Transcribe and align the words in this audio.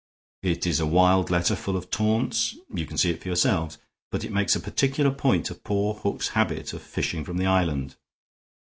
It 0.41 0.65
is 0.65 0.79
a 0.79 0.87
wild 0.87 1.29
letter, 1.29 1.55
full 1.55 1.77
of 1.77 1.91
taunts; 1.91 2.57
you 2.73 2.87
can 2.87 2.97
see 2.97 3.11
it 3.11 3.21
for 3.21 3.27
yourselves; 3.29 3.77
but 4.11 4.23
it 4.23 4.31
makes 4.31 4.55
a 4.55 4.59
particular 4.59 5.11
point 5.11 5.51
of 5.51 5.63
poor 5.63 5.93
Hook's 5.93 6.29
habit 6.29 6.73
of 6.73 6.81
fishing 6.81 7.23
from 7.23 7.37
the 7.37 7.45
island. 7.45 7.97